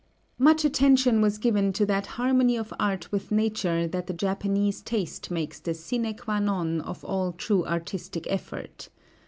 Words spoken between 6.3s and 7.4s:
non of all